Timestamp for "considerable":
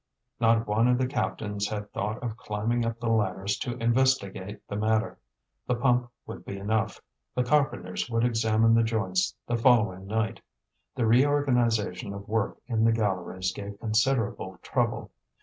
13.79-14.57